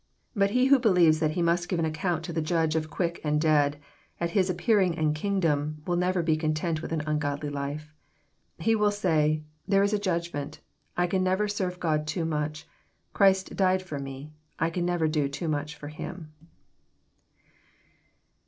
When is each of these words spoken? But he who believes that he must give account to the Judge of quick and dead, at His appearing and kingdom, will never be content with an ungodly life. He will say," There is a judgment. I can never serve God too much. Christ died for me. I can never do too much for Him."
But 0.35 0.49
he 0.49 0.65
who 0.65 0.79
believes 0.79 1.19
that 1.19 1.29
he 1.37 1.43
must 1.43 1.69
give 1.69 1.77
account 1.79 2.23
to 2.25 2.33
the 2.33 2.41
Judge 2.41 2.75
of 2.75 2.89
quick 2.89 3.21
and 3.23 3.39
dead, 3.39 3.77
at 4.19 4.31
His 4.31 4.49
appearing 4.49 4.97
and 4.97 5.13
kingdom, 5.13 5.83
will 5.85 5.95
never 5.95 6.23
be 6.23 6.35
content 6.35 6.81
with 6.81 6.91
an 6.91 7.03
ungodly 7.05 7.51
life. 7.51 7.93
He 8.57 8.73
will 8.73 8.89
say," 8.89 9.43
There 9.67 9.83
is 9.83 9.93
a 9.93 9.99
judgment. 9.99 10.59
I 10.97 11.05
can 11.05 11.23
never 11.23 11.47
serve 11.47 11.79
God 11.79 12.07
too 12.07 12.25
much. 12.25 12.65
Christ 13.13 13.55
died 13.55 13.83
for 13.83 13.99
me. 13.99 14.31
I 14.57 14.71
can 14.71 14.85
never 14.87 15.07
do 15.07 15.29
too 15.29 15.47
much 15.47 15.75
for 15.75 15.89
Him." 15.89 16.33